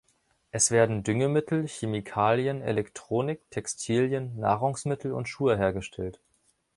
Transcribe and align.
Es 0.49 0.71
werden 0.71 1.03
Düngemittel, 1.03 1.67
Chemikalien, 1.67 2.63
Elektronik, 2.63 3.41
Textilien, 3.51 4.39
Nahrungsmittel 4.39 5.11
und 5.11 5.29
Schuhe 5.29 5.55
hergestellt. 5.59 6.19